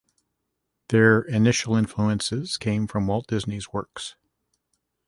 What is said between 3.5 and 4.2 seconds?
works.